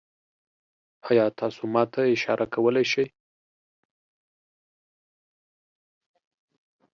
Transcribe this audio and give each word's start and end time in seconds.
ایا 1.09 1.25
تاسو 1.39 1.61
ما 1.73 1.83
ته 1.91 2.01
اشاره 2.15 2.45
کولی 2.53 2.85
شئ؟ 2.91 3.05